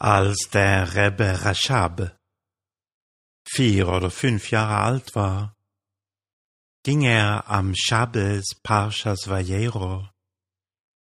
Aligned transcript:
Als 0.00 0.48
der 0.52 0.94
Rebbe 0.94 1.44
Rashab 1.44 2.16
vier 3.44 3.88
oder 3.88 4.12
fünf 4.12 4.52
Jahre 4.52 4.76
alt 4.76 5.16
war, 5.16 5.56
ging 6.84 7.02
er 7.02 7.48
am 7.48 7.74
Shabbos 7.74 8.54
Parshas 8.62 9.26
Vayero 9.26 10.08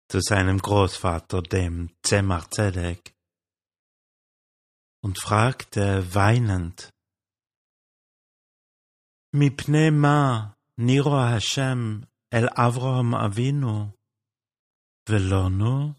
zu 0.09 0.19
seinem 0.19 0.57
Großvater, 0.57 1.43
dem 1.43 1.95
Zemach 2.01 2.49
Zedek, 2.49 3.13
und 5.03 5.19
fragte 5.19 6.15
weinend, 6.15 6.89
Mipne 9.31 9.91
ma 9.91 10.55
niro 10.77 11.19
Hashem 11.19 12.07
el 12.31 12.49
Avraham 12.49 13.13
Avinu, 13.13 13.93
velonu 15.05 15.93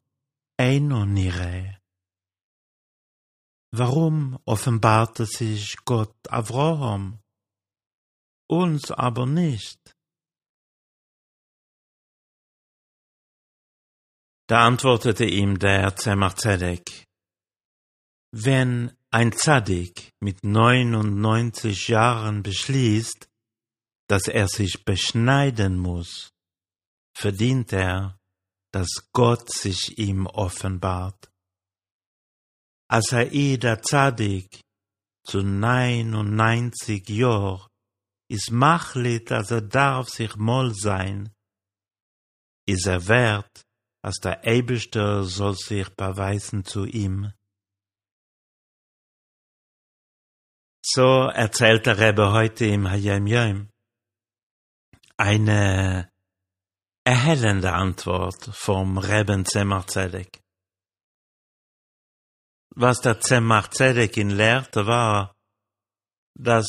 eino 0.59 1.05
nire. 1.05 1.82
Warum 3.75 4.39
offenbarte 4.45 5.25
sich 5.25 5.77
Gott 5.87 6.15
Avraham, 6.29 7.23
uns 8.47 8.91
aber 8.91 9.25
nicht? 9.25 9.97
Da 14.47 14.67
antwortete 14.67 15.25
ihm 15.25 15.59
der 15.59 15.97
Zemach 15.97 16.35
Zedek, 16.35 17.07
wenn 18.35 18.95
ein 19.11 19.33
Zadik 19.33 20.13
mit 20.21 20.45
99 20.45 21.89
Jahren 21.89 22.43
beschließt, 22.43 23.27
dass 24.07 24.29
er 24.29 24.49
sich 24.49 24.85
beschneiden 24.85 25.79
muss, 25.79 26.35
verdient 27.17 27.73
er, 27.73 28.19
dass 28.71 29.09
Gott 29.15 29.51
sich 29.51 29.97
ihm 29.97 30.27
offenbart. 30.27 31.32
Asaida 32.93 33.81
Tzadik 33.81 34.61
zu 35.25 35.43
99 35.43 37.09
Jahr 37.09 37.67
is 38.29 38.51
machlit, 38.51 39.33
als 39.33 39.51
er 39.51 39.63
darf 39.63 40.11
sich 40.11 40.37
moll 40.37 40.75
sein, 40.75 41.33
is 42.67 42.85
er 42.85 43.09
wert, 43.09 43.63
als 44.03 44.19
der 44.23 44.47
Eibischter 44.47 45.25
soll 45.25 45.57
sich 45.57 45.89
beweisen 45.97 46.67
zu 46.67 46.85
ihm. 46.85 47.33
So 50.85 51.31
erzählt 51.33 51.87
der 51.87 51.99
Rebbe 51.99 52.33
heute 52.33 52.67
im 52.67 52.91
Hayem 52.91 53.27
Yom 53.27 53.71
eine 55.17 56.11
erhellende 57.05 57.73
Antwort 57.73 58.51
vom 58.53 58.99
Rebben 58.99 59.47
Zemach 59.47 59.87
Zedek. 59.87 60.42
Was 62.75 63.01
der 63.01 63.21
Zemach 63.21 63.69
Zedekin 63.69 64.31
lehrte, 64.31 64.87
war, 64.87 65.35
dass 66.39 66.67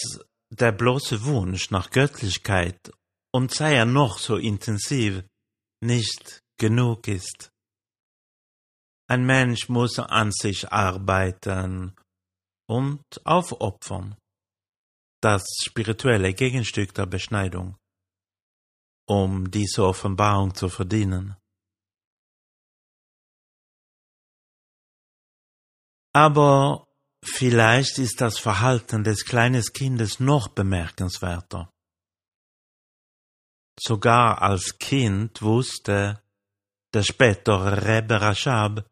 der 0.49 0.71
bloße 0.71 1.23
Wunsch 1.23 1.71
nach 1.71 1.89
Göttlichkeit 1.89 2.91
und 3.33 3.51
sei 3.51 3.75
er 3.75 3.85
noch 3.85 4.19
so 4.19 4.35
intensiv 4.35 5.23
nicht 5.81 6.41
genug 6.59 7.07
ist. 7.07 7.49
Ein 9.09 9.25
Mensch 9.25 9.69
muss 9.69 9.99
an 9.99 10.31
sich 10.31 10.71
arbeiten 10.71 11.95
und 12.69 13.03
aufopfern, 13.25 14.15
das 15.21 15.45
spirituelle 15.65 16.33
Gegenstück 16.33 16.93
der 16.93 17.05
Beschneidung, 17.05 17.77
um 19.07 19.49
diese 19.49 19.85
Offenbarung 19.85 20.53
zu 20.53 20.69
verdienen. 20.69 21.35
Aber 26.13 26.87
vielleicht 27.23 27.97
ist 27.97 28.21
das 28.21 28.37
Verhalten 28.37 29.03
des 29.03 29.25
kleinen 29.25 29.63
Kindes 29.63 30.19
noch 30.19 30.47
bemerkenswerter. 30.47 31.71
Sogar 33.79 34.41
als 34.41 34.77
Kind 34.77 35.41
wusste 35.41 36.21
der 36.93 37.03
spätere 37.03 37.87
Rebbe 37.87 38.21
Rashab, 38.21 38.87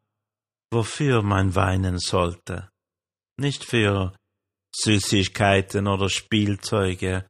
wofür 0.73 1.21
man 1.21 1.53
weinen 1.53 1.99
sollte. 1.99 2.71
Nicht 3.37 3.63
für 3.63 4.15
Süßigkeiten 4.75 5.87
oder 5.87 6.09
Spielzeuge, 6.09 7.27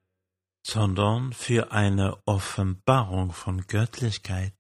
sondern 0.65 1.33
für 1.33 1.71
eine 1.71 2.21
Offenbarung 2.25 3.33
von 3.33 3.65
Göttlichkeit. 3.67 4.53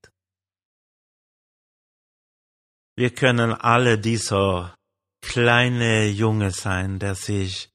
Wir 2.97 3.13
können 3.13 3.53
alle 3.53 3.97
dieser 3.97 4.75
kleine 5.21 6.07
Junge 6.07 6.51
sein, 6.51 6.99
der 6.99 7.15
sich 7.15 7.71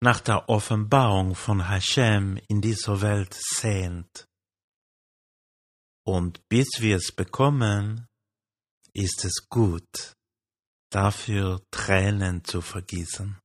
nach 0.00 0.20
der 0.20 0.48
Offenbarung 0.48 1.34
von 1.34 1.68
Hashem 1.68 2.38
in 2.48 2.60
dieser 2.60 3.00
Welt 3.00 3.34
sehnt. 3.34 4.26
Und 6.06 6.46
bis 6.48 6.68
wir 6.80 6.96
es 6.96 7.12
bekommen, 7.12 8.06
ist 8.92 9.24
es 9.24 9.48
gut, 9.48 10.14
dafür 10.90 11.62
Tränen 11.70 12.44
zu 12.44 12.60
vergießen. 12.60 13.38